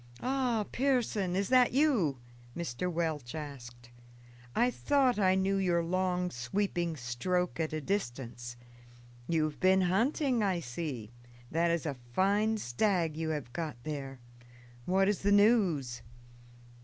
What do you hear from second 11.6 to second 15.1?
is a fine stag you have got there. What